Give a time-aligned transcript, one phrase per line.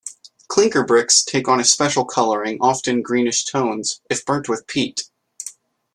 [0.47, 5.03] Clinker bricks take on a special colouring, often greenish tones, if burnt with peat.